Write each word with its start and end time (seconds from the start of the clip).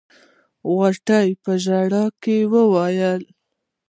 غوټۍ 0.75 1.29
په 1.43 1.51
ژړا 1.63 2.05
کې 2.21 2.37
وويل. 2.51 3.23